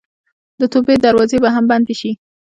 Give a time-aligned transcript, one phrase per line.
[0.59, 2.11] د توبې دروازه به هم بنده شي.